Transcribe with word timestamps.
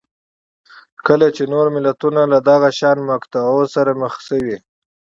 کله 1.07 1.27
چې 1.35 1.43
نور 1.53 1.67
ملتونه 1.75 2.21
له 2.31 2.39
دغه 2.49 2.69
شان 2.79 2.97
مقطعو 3.11 3.61
سره 3.75 3.91
مخ 4.01 4.13
شوي 4.27 4.57